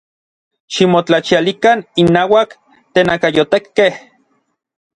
¡Ximotlachialikan 0.73 1.77
innauak 2.03 2.49
tenakayotekkej! 2.93 3.91